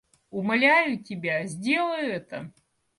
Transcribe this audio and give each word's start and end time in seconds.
Умоляю 0.31 1.03
тебя, 1.03 1.45
сделай 1.45 2.09
это! 2.09 2.51